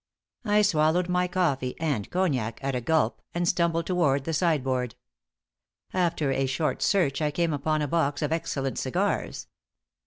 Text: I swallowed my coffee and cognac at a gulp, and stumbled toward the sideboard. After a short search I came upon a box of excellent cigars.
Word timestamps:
I 0.45 0.63
swallowed 0.63 1.09
my 1.09 1.27
coffee 1.27 1.75
and 1.79 2.09
cognac 2.09 2.59
at 2.63 2.73
a 2.73 2.81
gulp, 2.81 3.21
and 3.35 3.47
stumbled 3.47 3.85
toward 3.85 4.23
the 4.23 4.33
sideboard. 4.33 4.95
After 5.93 6.31
a 6.31 6.47
short 6.47 6.81
search 6.81 7.21
I 7.21 7.29
came 7.29 7.53
upon 7.53 7.83
a 7.83 7.87
box 7.87 8.23
of 8.23 8.31
excellent 8.31 8.79
cigars. 8.79 9.45